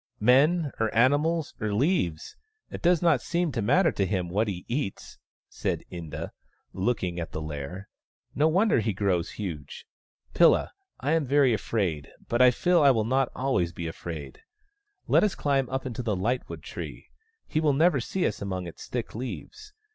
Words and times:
"Men, 0.33 0.71
or 0.79 0.91
animals, 0.95 1.53
or 1.59 1.75
leaves— 1.75 2.35
it 2.71 2.81
does 2.81 3.03
not 3.03 3.21
seem 3.21 3.51
to 3.51 3.61
matter 3.61 3.91
to 3.91 4.05
him 4.07 4.29
what 4.29 4.47
he 4.47 4.65
eats," 4.67 5.19
said 5.47 5.83
Inda, 5.91 6.31
looking 6.73 7.19
at 7.19 7.33
the 7.33 7.39
lair." 7.39 7.87
No 8.35 8.47
wonder 8.47 8.79
he 8.79 8.93
grows 8.93 9.29
huge. 9.29 9.85
Pilla, 10.33 10.71
I 11.01 11.11
am 11.11 11.23
very 11.25 11.53
afraid, 11.53 12.09
but 12.27 12.41
I 12.41 12.49
feel 12.49 12.81
I 12.81 12.89
will 12.89 13.05
not 13.05 13.29
always 13.35 13.73
be 13.73 13.85
afraid. 13.85 14.39
Let 15.07 15.23
us 15.23 15.35
climb 15.35 15.69
up 15.69 15.85
into 15.85 16.01
the 16.01 16.15
lightwood 16.15 16.63
tree; 16.63 17.11
he 17.45 17.59
will 17.59 17.71
never 17.73 17.99
see 17.99 18.25
us 18.25 18.41
among 18.41 18.65
its 18.65 18.87
thick 18.87 19.13
leaves. 19.13 19.71